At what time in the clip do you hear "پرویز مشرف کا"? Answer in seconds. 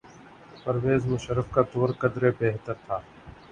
0.63-1.61